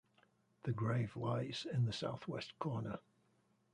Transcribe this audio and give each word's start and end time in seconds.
The 0.63 0.71
grave 0.71 1.15
lies 1.15 1.67
in 1.71 1.85
the 1.85 1.93
south-west 1.93 2.57
corner. 2.57 2.97